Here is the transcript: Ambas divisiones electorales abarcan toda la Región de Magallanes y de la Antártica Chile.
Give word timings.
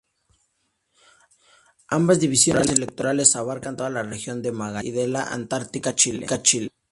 Ambas 1.89 2.19
divisiones 2.19 2.71
electorales 2.71 3.35
abarcan 3.35 3.77
toda 3.77 3.91
la 3.91 4.01
Región 4.01 4.41
de 4.41 4.51
Magallanes 4.51 4.85
y 4.91 4.95
de 4.95 5.07
la 5.07 5.31
Antártica 5.31 5.93
Chile. 5.93 6.25